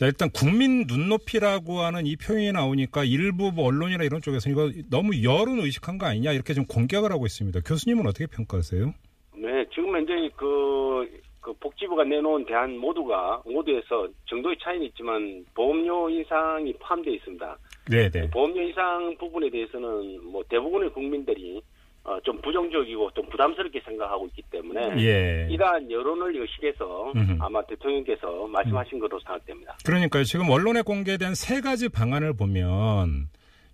[0.00, 5.22] 자, 일단 국민 눈높이라고 하는 이 표현이 나오니까 일부 뭐 언론이나 이런 쪽에서 이거 너무
[5.22, 7.60] 여론 의식한 거 아니냐 이렇게 좀 공격을 하고 있습니다.
[7.60, 8.94] 교수님은 어떻게 평가하세요?
[9.36, 11.06] 네, 지금 현재 그,
[11.42, 17.58] 그 복지부가 내놓은 대안 모두가 모두에서 정도의 차이는 있지만 보험료 인상이 포함되어 있습니다.
[17.90, 18.30] 네, 네.
[18.30, 21.60] 보험료 인상 부분에 대해서는 뭐 대부분의 국민들이
[22.04, 25.46] 어, 좀 부정적이고 좀 부담스럽게 생각하고 있기 때문에 예.
[25.50, 27.36] 이러한 여론을 의식해서 음흠.
[27.40, 29.76] 아마 대통령께서 말씀하신 것으로 생각됩니다.
[29.84, 30.24] 그러니까요.
[30.24, 33.28] 지금 언론에 공개된 세 가지 방안을 보면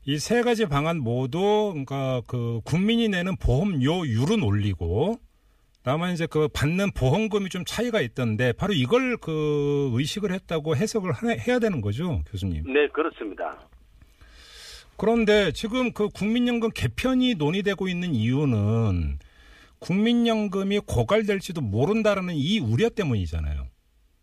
[0.08, 5.16] 이 세 가지 방안 모두 그러니까 그 국민이 내는 보험료율은 올리고
[5.84, 11.28] 다만 이제 그 받는 보험금이 좀 차이가 있던데 바로 이걸 그 의식을 했다고 해석을 하-
[11.28, 12.72] 해야 되는 거죠, 교수님.
[12.72, 13.56] 네, 그렇습니다.
[14.96, 19.18] 그런데 지금 그 국민연금 개편이 논의되고 있는 이유는
[19.78, 23.66] 국민연금이 고갈될지도 모른다라는 이 우려 때문이잖아요.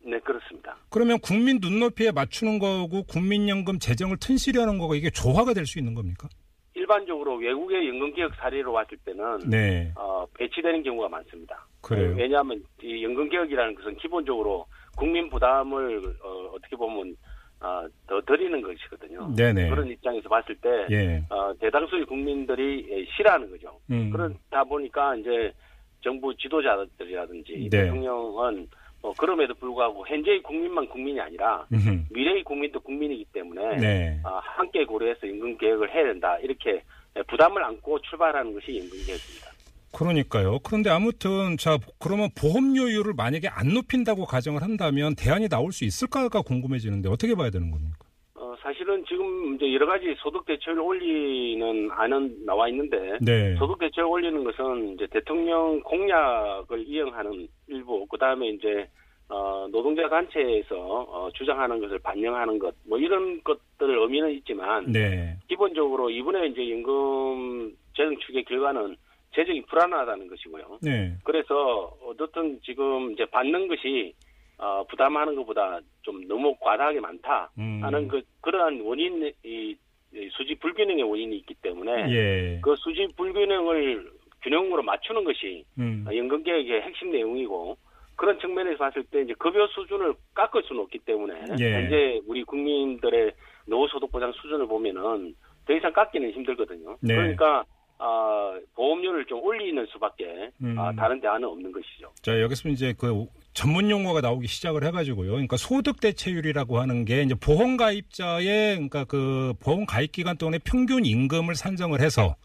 [0.05, 0.75] 네, 그렇습니다.
[0.89, 6.27] 그러면 국민 눈높이에 맞추는 거고 국민연금 재정을 튼실히하는 거가 이게 조화가 될 수 있는 겁니까?
[6.75, 11.65] 일반적으로 외국의 연금개혁 사례로 봤을 때는 네, 어, 배치되는 경우가 많습니다.
[11.81, 12.15] 그래요.
[12.17, 14.65] 왜냐하면 이 연금개혁이라는 것은 기본적으로
[14.97, 17.15] 국민 부담을 어, 어떻게 보면
[17.63, 19.33] 어, 더 드리는 것이거든요.
[19.35, 19.69] 네네.
[19.69, 23.79] 그런 입장에서 봤을 때 예, 어, 대다수의 국민들이 예, 싫어하는 거죠.
[23.89, 24.09] 음.
[24.11, 25.53] 그러다 보니까 이제
[26.01, 27.69] 정부 지도자들이라든지 네.
[27.69, 28.67] 대통령은
[29.01, 32.03] 어, 그럼에도 불구하고 현재의 국민만 국민이 아니라 음흠.
[32.11, 36.83] 미래의 국민도 국민이기 때문에 네, 어, 함께 고려해서 연금 개혁을 해야 된다 이렇게
[37.27, 39.52] 부담을 안고 출발하는 것이 연금 개혁입니다.
[39.97, 40.59] 그러니까요.
[40.63, 47.09] 그런데 아무튼 자 그러면 보험료율을 만약에 안 높인다고 가정을 한다면 대안이 나올 수 있을까가 궁금해지는데
[47.09, 47.97] 어떻게 봐야 되는 겁니까?
[48.35, 54.07] 어, 사실은 지금 이제 여러 가지 소득 대체율 올리는 안은 나와 있는데 네, 소득 대체율
[54.07, 58.87] 올리는 것은 이제 대통령 공약을 이행하는 일부 그다음에 이제
[59.29, 66.09] 어, 노동자 단체에서 어, 주장하는 것을 반영하는 것 뭐 이런 것들 의미는 있지만 네, 기본적으로
[66.09, 68.95] 이번에 이제 연금 재정 추계 결과는
[69.35, 70.79] 재정이 불안하다는 것이고요.
[70.81, 74.13] 네, 그래서 어떻든 지금 이제 받는 것이
[74.57, 77.79] 어, 부담하는 것보다 좀 너무 과다하게 많다 음.
[77.83, 79.75] 하는 그 그러한 원인 이,
[80.13, 84.11] 이 수지 불균형의 원인이 있기 때문에 예, 그 수지 불균형을
[84.43, 86.05] 균형으로 맞추는 것이 음.
[86.13, 87.77] 연금 개혁의 핵심 내용이고
[88.15, 91.73] 그런 측면에서 봤을 때 이제 급여 수준을 깎을 수는 없기 때문에 예.
[91.73, 93.31] 현재 우리 국민들의
[93.65, 95.33] 노후소득 보장 수준을 보면은
[95.65, 96.97] 더 이상 깎기는 힘들거든요.
[97.01, 97.15] 네.
[97.15, 97.63] 그러니까
[97.99, 100.77] 아, 보험료를 좀 올리는 수밖에 음.
[100.77, 102.11] 아, 다른 대안은 없는 것이죠.
[102.21, 105.31] 자, 여기서 이제 그 전문 용어가 나오기 시작을 해가지고요.
[105.31, 111.05] 그러니까 소득 대체율이라고 하는 게 이제 보험 가입자의 그러니까 그 보험 가입 기간 동안의 평균
[111.05, 112.35] 임금을 산정을 해서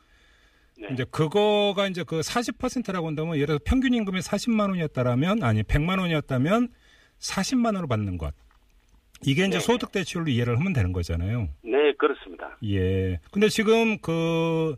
[0.78, 0.88] 네.
[0.92, 6.68] 이제 그거가 이제 그 40%라고 한다면 예를 들어 평균 임금이 40만 원이었다라면 아니 100만 원이었다면
[7.18, 8.32] 40만 원을 받는 것.
[9.26, 9.60] 이게 이제 네.
[9.60, 11.48] 소득 대체율로 이해를 하면 되는 거잖아요.
[11.62, 12.56] 네, 그렇습니다.
[12.64, 13.18] 예.
[13.32, 14.76] 근데 지금 그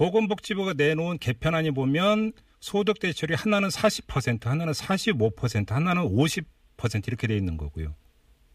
[0.00, 7.58] 보건복지부가 내놓은 개편안이 보면 소득 대출이 하나는 40%, 하나는 45%, 하나는 16% 이렇게 돼 있는
[7.58, 7.94] 거고요.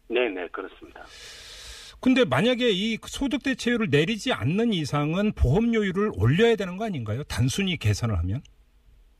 [0.08, 1.06] 네, 네, 그렇습니다.
[2.00, 7.22] 근데 만약에 이 소득 대체율을 내리지 않는 이상은 보험료율을 올려야 되는 거 아닌가요?
[7.24, 8.42] 단순히 계산을 하면?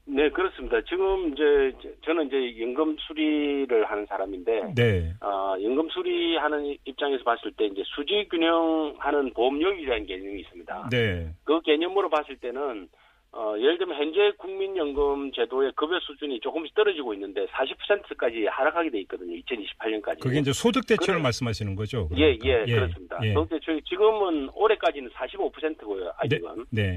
[0.08, 0.80] 네, 그렇습니다.
[0.82, 1.72] 지금 이제
[2.04, 5.12] 저는 이제 연금 수리를 하는 사람인데, 네.
[5.20, 10.88] 어, 연금 수리하는 입장에서 봤을 때 이제 수지 균형하는 보험료율이라는 개념이 있습니다.
[10.90, 11.28] 네.
[11.44, 12.88] 그 개념으로 봤을 때는
[13.32, 19.36] 어, 예를 들면 현재 국민연금 제도의 급여 수준이 조금씩 떨어지고 있는데 40%까지 하락하게 돼 있거든요.
[19.36, 20.20] 2028년까지.
[20.20, 21.22] 그게 이제 소득 대체율 그래.
[21.22, 22.08] 말씀하시는 거죠?
[22.16, 22.68] 예, 그러니까.
[22.68, 23.18] 예, 그렇습니다.
[23.24, 23.34] 예.
[23.34, 26.12] 소득 대출 지금은 올해까지는 45%고요.
[26.16, 26.64] 아직은.
[26.70, 26.96] 네.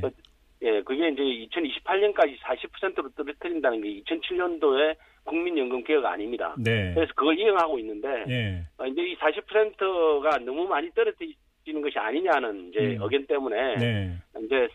[0.61, 6.53] 예, 그게 이제 2028년까지 40%로 떨어뜨린다는 게 2007년도에 국민연금 개혁 아닙니다.
[6.57, 6.93] 네.
[6.93, 8.63] 그래서 그걸 이행하고 있는데 예.
[8.77, 13.01] 어, 이제 이 40%가 너무 많이 떨어지는 것이 아니냐는 이제 음.
[13.03, 14.17] 의견 때문에 네.
[14.43, 14.67] 이제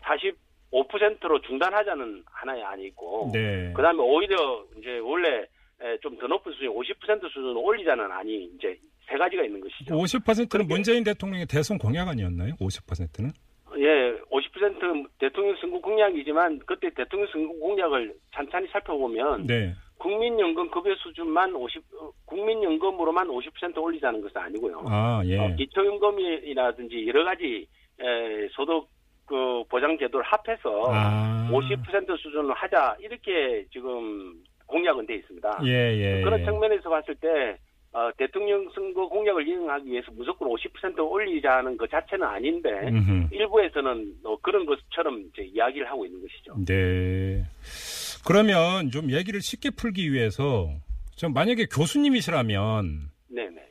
[0.71, 3.71] 45%로 중단하자는 하나의 안이 있고 네.
[3.75, 5.45] 그다음에 오히려 이제 원래
[6.01, 8.75] 좀 더 높은 수준 50% 수준으로 올리자는 안이 이제
[9.07, 9.93] 세 가지가 있는 것이죠.
[9.93, 12.53] 50%는 그렇게- 문재인 대통령의 대선 공약 아니었나요?
[12.59, 13.29] 50%는?
[13.77, 19.73] 예, 50% 대통령 선거 공약이지만 그때 대통령 선거 공약을 찬찬히 살펴보면 네.
[19.97, 24.83] 국민연금 급여 수준만 50 어, 국민연금으로만 50% 올리자는 것은 아니고요.
[24.87, 25.37] 아, 예.
[25.39, 27.67] 어, 기초연금이라든지 여러 가지
[27.99, 28.87] 에, 소득
[29.25, 31.49] 그 보장 제도를 합해서 아.
[31.51, 35.61] 50% 수준으로 하자 이렇게 지금 공약은 돼 있습니다.
[35.65, 36.21] 예, 예.
[36.21, 36.45] 그런 예.
[36.45, 37.57] 측면에서 봤을 때
[37.95, 43.29] 어, 대통령 선거 공약을 이행하기 위해서 무조건 50% 올리자는 것 자체는 아닌데 음흠.
[43.31, 46.55] 일부에서는 어, 그런 것처럼 이제 이야기를 하고 있는 것이죠.
[46.65, 47.45] 네.
[48.27, 50.67] 그러면 좀 얘기를 쉽게 풀기 위해서
[51.15, 53.65] 좀 만약에 교수님이시라면 네네.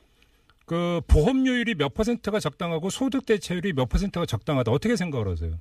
[0.65, 5.53] 그 보험료율이 몇 퍼센트가 적당하고 소득 대체율이 몇 퍼센트가 적당하다 어떻게 생각을 하세요?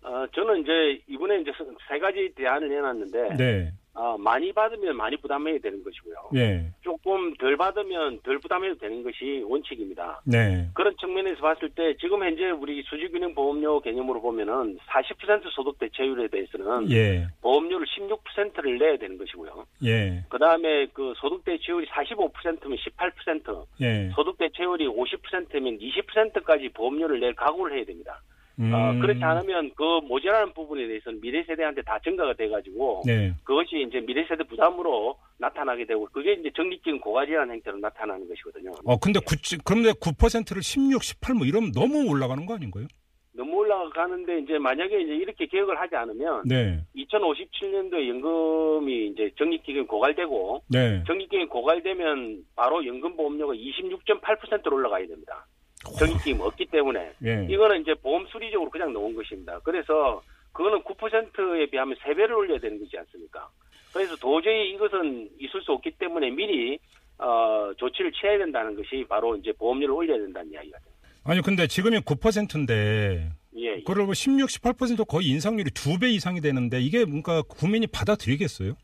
[0.00, 1.52] 어, 저는 이제 이번에 이제
[1.86, 3.72] 세 가지 대안을 내놨는데 네.
[3.94, 6.14] 어, 많이 받으면 많이 부담해야 되는 것이고요.
[6.36, 6.64] 예.
[6.80, 10.22] 조금 덜 받으면 덜 부담해도 되는 것이 원칙입니다.
[10.24, 10.66] 네.
[10.72, 16.90] 그런 측면에서 봤을 때 지금 현재 우리 수지균형 보험료 개념으로 보면은 40% 소득 대체율에 대해서는
[16.90, 17.26] 예.
[17.42, 19.66] 보험료를 16%를 내야 되는 것이고요.
[19.84, 20.24] 예.
[20.30, 24.10] 그 다음에 그 소득 대체율이 45%면 18%, 예.
[24.14, 28.22] 소득 대체율이 50%면 20%까지 보험료를 낼 각오를 해야 됩니다.
[28.62, 28.72] 음.
[28.72, 33.34] 어, 그렇지 않으면 그 모자라는 부분에 대해서는 미래 세대한테 다 증가가 돼가지고 네.
[33.42, 38.70] 그것이 이제 미래 세대 부담으로 나타나게 되고 그게 이제 적립적인 고가지라는 형태로 나타나는 것이거든요.
[38.84, 42.86] 어 근데 9 그런데 9%를 16, 18 뭐 이러면 너무 올라가는 거 아닌가요?
[43.34, 46.84] 너무 올라가는데 이제 만약에 이제 이렇게 개혁을 하지 않으면 네.
[46.94, 51.02] 2057년도에 연금이 이제 적립기금이 고갈되고 네.
[51.06, 55.46] 적립기금이 고갈되면 바로 연금 보험료가 26.8%로 올라가야 됩니다.
[55.98, 57.46] 적립기금 없기 때문에 예.
[57.48, 59.58] 이거는 이제 보험 수리적으로 그냥 놓은 것입니다.
[59.64, 63.48] 그래서 그거는 9%에 비하면 3배를 올려야 되는 거지 않습니까?
[63.92, 66.78] 그래서 도저히 이것은 있을 수 없기 때문에 미리
[67.18, 71.08] 어, 조치를 취해야 된다는 것이 바로 이제 보험료를 올려야 된다는 이야기가 됩니다.
[71.24, 73.82] 아니 근데 지금이 9%인데 예, 예.
[73.86, 78.74] 그리고 16, 18% 거의 인상률이 두 배 이상이 되는데 이게 뭔가 국민이 받아들이겠어요?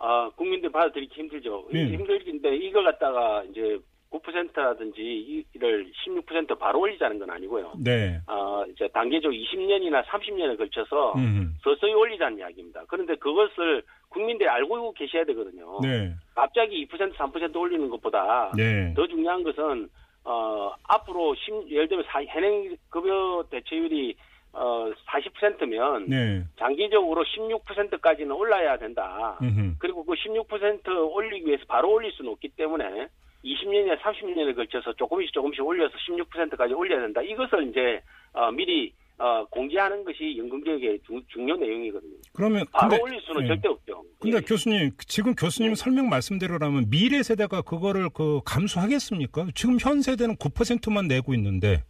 [0.00, 1.66] 아, 국민들 받아들이기 힘들죠.
[1.74, 1.86] 예.
[1.86, 3.78] 힘들긴데 이걸 갖다가 이제
[4.10, 7.72] 9%라든지 이를 16% 바로 올리자는 건 아니고요.
[7.78, 8.20] 네.
[8.26, 11.54] 아, 이제 단계적 20년이나 30년에 걸쳐서 음.
[11.62, 12.84] 서서히 올리자는 이야기입니다.
[12.88, 15.78] 그런데 그것을 국민들이 알고 계셔야 되거든요.
[15.82, 16.14] 네.
[16.34, 18.94] 갑자기 2% 3% 올리는 것보다 네.
[18.94, 19.88] 더 중요한 것은
[20.24, 24.16] 어, 앞으로 심, 예를 들면 사, 현행 급여 대체율이
[24.52, 26.44] 어, 40%면 네.
[26.58, 29.38] 장기적으로 16%까지는 올라야 된다.
[29.42, 29.74] 음흠.
[29.78, 33.08] 그리고 그 16% 올리기 위해서 바로 올릴 수는 없기 때문에
[33.54, 37.22] 20년이나 30년에 걸쳐서 조금씩 조금씩 올려서 16%까지 올려야 된다.
[37.22, 38.00] 이것을 이제
[38.32, 42.14] 어, 미리 어, 공지하는 것이 연금개혁의 중, 중요 내용이거든요.
[42.32, 43.48] 그러면 바로 근데 올릴 수는 예.
[43.48, 44.04] 절대 없죠.
[44.20, 44.40] 근데 예.
[44.40, 49.48] 교수님 지금 교수님 설명 말씀대로라면 미래 세대가 그거를 그 감수하겠습니까?
[49.56, 51.82] 지금 현 세대는 9%만 내고 있는데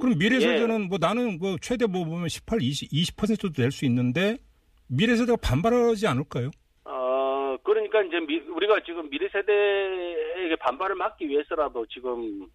[0.00, 0.40] 그럼 미래 예.
[0.40, 4.38] 세대는 뭐 나는 뭐 최대 뭐 보면 18, 20, 20%도 낼 수 있는데
[4.86, 6.50] 미래 세대가 반발하지 않을까요?
[7.64, 12.46] 어, 그러니까 이제 미- 우리가 지금 미래 세대에게 반발을 막기 위해서라도 지금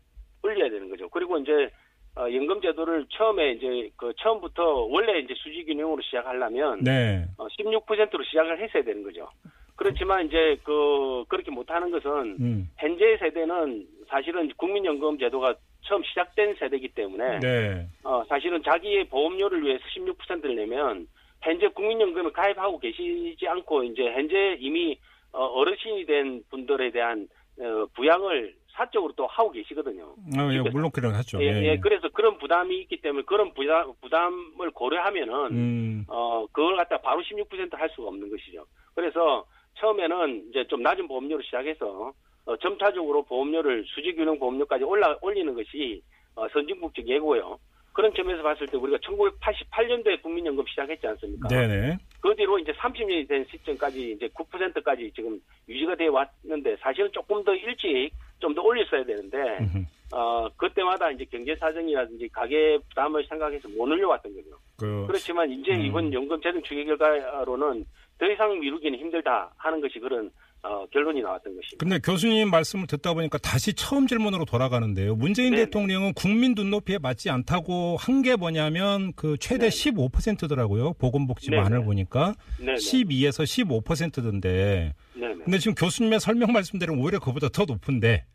[0.43, 1.09] 올려야 되는 거죠.
[1.09, 1.69] 그리고 이제
[2.15, 7.25] 어, 연금 제도를 처음에 이제 그 처음부터 원래 이제 수지 균형으로 시작하려면 네.
[7.37, 9.29] 어, 16%로 시작을 했어야 되는 거죠.
[9.75, 12.69] 그렇지만 이제 그 그렇게 못하는 것은 음.
[12.77, 17.87] 현재 세대는 사실은 국민연금 제도가 처음 시작된 세대이기 때문에 네.
[18.03, 21.07] 어, 사실은 자기의 보험료를 위해서 16%를 내면
[21.41, 24.97] 현재 국민연금을 가입하고 계시지 않고 이제 현재 이미
[25.31, 27.27] 어, 어르신이 된 분들에 대한
[27.59, 30.15] 어, 부양을 사적으로 또 하고 계시거든요.
[30.37, 31.41] 아, 예, 물론 그런 하죠.
[31.43, 36.05] 예, 예, 그래서 그런 부담이 있기 때문에 그런 부담, 부담을 고려하면은 음.
[36.07, 38.65] 어, 그걸 갖다 바로 16%할 수가 없는 것이죠.
[38.95, 39.45] 그래서
[39.79, 42.13] 처음에는 이제 좀 낮은 보험료로 시작해서
[42.45, 46.01] 어, 점차적으로 보험료를 수직균형 보험료까지 올라 올리는 것이
[46.35, 47.59] 어, 선진국적 예고요.
[47.99, 51.49] 그런 점에서 봤을 때 우리가 1988년도에 국민연금 시작했지 않습니까?
[51.49, 51.97] 네네.
[52.21, 57.53] 그 뒤로 이제 30년이 된 시점까지 이제 9%까지 지금 유지가 돼 왔는데 사실은 조금 더
[57.53, 59.85] 일찍 좀 더 올렸어야 되는데 음흠.
[60.13, 64.57] 어 그때마다 이제 경제 사정이라든지 가계 부담을 생각해서 못 올려왔던 거죠.
[64.77, 65.81] 그 그렇지만 이제 음.
[65.81, 67.83] 이번 연금 재정 추계 결과로는
[68.17, 70.31] 더 이상 미루기는 힘들다 하는 것이 그런
[70.61, 71.77] 어, 결론이 나왔던 것입니다.
[71.77, 75.15] 근데 교수님 말씀을 듣다 보니까 다시 처음 질문으로 돌아가는데요.
[75.15, 75.65] 문재인 네네.
[75.65, 79.69] 대통령은 국민 눈높이에 맞지 않다고 한 게 뭐냐면 그 최대 네네.
[79.69, 80.93] 15%더라고요.
[80.93, 81.83] 보건복지만을 네네.
[81.85, 82.73] 보니까 네네.
[82.73, 84.93] 12에서 15%던데.
[85.13, 85.43] 네네.
[85.45, 88.25] 근데 지금 교수님의 설명 말씀대로 오히려 그보다 더 높은데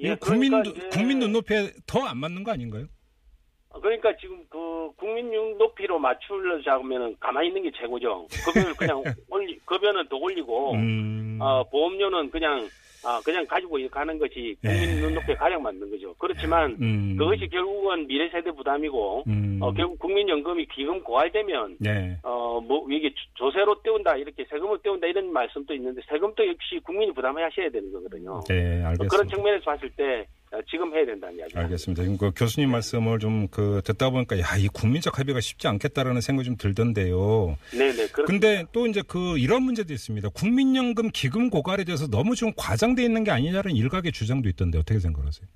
[0.00, 2.86] 예, 국민 그러니까 눈- 이제- 국민 눈높이에 더 안 맞는 거 아닌가요?
[3.72, 8.26] 그러니까 지금 그 국민 눈높이로 맞추려자면은 가만히 있는 게 최고죠.
[8.44, 11.38] 급여를 그냥 올리 급여는 더 올리고 음.
[11.40, 12.68] 어, 보험료는 그냥
[13.04, 15.00] 아 그냥 가지고 가는 것이 국민 예.
[15.00, 16.12] 눈높이에 가장 맞는 거죠.
[16.18, 17.14] 그렇지만 음.
[17.16, 19.58] 그것이 결국은 미래 세대 부담이고 음.
[19.62, 22.16] 어, 결국 국민연금이 기금 고갈되면 네.
[22.24, 27.12] 어, 뭐, 이게 조- 조세로 떼운다, 이렇게 세금을 떼운다, 이런 말씀도 있는데, 세금도 역시 국민이
[27.12, 28.40] 부담하셔야 되는 거거든요.
[28.48, 29.06] 네, 알겠습니다.
[29.08, 30.26] 그런 측면에서 봤을 때, 어,
[30.70, 31.60] 지금 해야 된다는 이야기입니다.
[31.60, 32.02] 알겠습니다.
[32.02, 36.46] 지금 그 교수님 말씀을 좀 그 듣다 보니까 야, 이 국민적 합의가 쉽지 않겠다라는 생각이
[36.46, 37.56] 좀 들던데요.
[37.72, 38.08] 네네.
[38.08, 40.28] 그렇 근데 또 이제 그 이런 문제도 있습니다.
[40.30, 45.48] 국민연금 기금 고갈에 대해서 너무 좀 과장돼 있는 게 아니냐는 일각의 주장도 있던데 어떻게 생각하세요?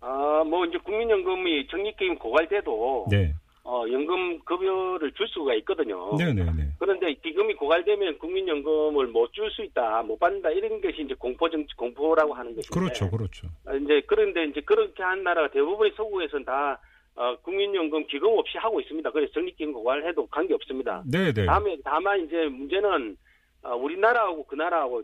[0.00, 3.34] 아, 뭐, 이제 국민연금이 적립기금 고갈돼도, 네.
[3.68, 6.16] 어, 연금 급여를 줄 수가 있거든요.
[6.16, 6.68] 네, 네, 네.
[6.78, 12.32] 그런데 기금이 고갈되면 국민연금을 못 줄 수 있다, 못 받는다, 이런 것이 이제 공포정, 공포라고
[12.32, 12.68] 하는 것인데.
[12.72, 13.48] 그렇죠, 그렇죠.
[13.66, 16.78] 아, 이제 그런데 이제 그렇게 한 나라가 대부분의 서구에서는 다
[17.16, 19.10] 어, 국민연금 기금 없이 하고 있습니다.
[19.10, 21.02] 그래서 적립기금 고갈해도 관계 없습니다.
[21.04, 21.46] 네, 네.
[21.46, 23.16] 다음에 다만 이제 문제는
[23.62, 25.02] 어, 우리나라하고 그 나라하고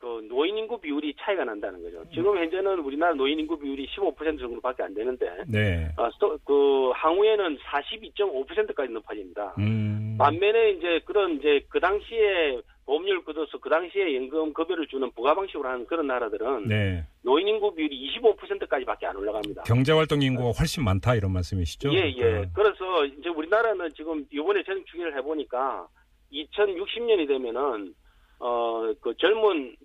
[0.00, 2.02] 그 노인 인구 비율이 차이가 난다는 거죠.
[2.10, 5.90] 지금 현재는 우리나라 노인 인구 비율이 15% 정도밖에 안 되는데 네.
[5.98, 9.54] 어, 또, 그 항우에는 42.5%까지 높아집니다.
[9.58, 10.16] 음.
[10.18, 15.68] 반면에 이제 그런 이제 그 당시에 보험료를 걷어서 그 당시에 연금 급여를 주는 부가 방식으로
[15.68, 17.04] 하는 그런 나라들은 네.
[17.22, 19.64] 노인 인구 비율이 25%까지밖에 안 올라갑니다.
[19.64, 21.92] 경제 활동 인구가 훨씬 많다 이런 말씀이시죠?
[21.92, 22.12] 예, 예.
[22.14, 22.52] 그러니까.
[22.54, 25.86] 그래서 이제 우리나라는 지금 이번에 재정 추계를 해 보니까
[26.32, 27.94] 2060년이 되면은
[28.38, 29.76] 어 그 젊은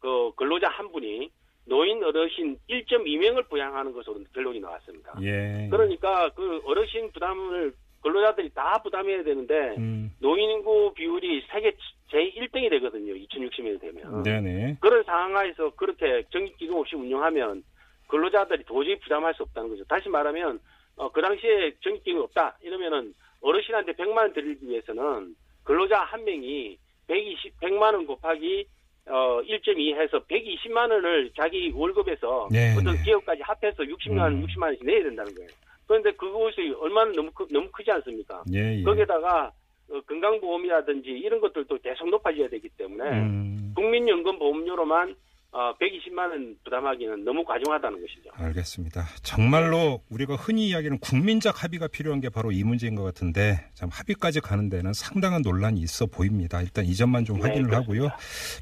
[0.00, 1.30] 그 근로자 한 분이
[1.66, 5.14] 노인 어르신 1.2명을 부양하는 것으로 결론이 나왔습니다.
[5.22, 5.68] 예.
[5.70, 10.10] 그러니까 그 어르신 부담을 근로자들이 다 부담해야 되는데 음.
[10.20, 11.76] 노인 인구 비율이 세계
[12.10, 13.12] 제1등이 되거든요.
[13.14, 14.22] 2060년이 되면.
[14.22, 14.78] 네네.
[14.80, 17.62] 그런 상황에서 그렇게 적립기금 없이 운영하면
[18.08, 19.84] 근로자들이 도저히 부담할 수 없다는 거죠.
[19.84, 20.58] 다시 말하면
[20.96, 27.60] 어, 그 당시에 적립기금이 없다 이러면은 어르신한테 100만 원 드리기 위해서는 근로자 한 명이 120
[27.60, 28.66] 100만 원 곱하기
[29.10, 33.02] 어, 1.2 해서 120만 원을 자기 월급에서 네, 어떤 네.
[33.02, 34.46] 기업까지 합해서 60만 원, 음.
[34.46, 35.48] 60만 원씩 내야 된다는 거예요.
[35.86, 38.44] 그런데 그것이 얼마나 너무 크, 너무 크지 않습니까?
[38.54, 38.82] 예, 예.
[38.82, 39.52] 거기에다가
[39.90, 43.72] 어, 건강보험이라든지 이런 것들도 계속 높아져야 되기 때문에 음.
[43.74, 45.16] 국민연금 보험료로만
[45.52, 48.30] 어, 120만 원 부담하기는 너무 과중하다는 것이죠.
[48.34, 49.04] 알겠습니다.
[49.22, 54.40] 정말로 우리가 흔히 이야기하는 국민적 합의가 필요한 게 바로 이 문제인 것 같은데 참 합의까지
[54.40, 56.62] 가는 데는 상당한 논란이 있어 보입니다.
[56.62, 58.10] 일단 이 점만 좀 네, 확인을 하고요.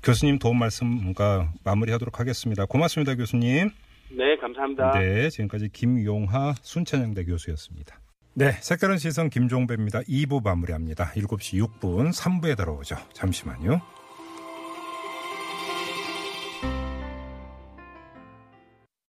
[0.03, 2.65] 교수님 도움 말씀과 마무리하도록 하겠습니다.
[2.65, 3.71] 고맙습니다, 교수님.
[4.11, 4.99] 네, 감사합니다.
[4.99, 8.01] 네, 지금까지 김용하 순천향대 교수였습니다.
[8.33, 10.01] 네, 색다른 시선 김종배입니다.
[10.03, 11.11] 2부 마무리합니다.
[11.13, 12.97] 7시 6분 3부에 들어오죠.
[13.13, 13.83] 잠시만요.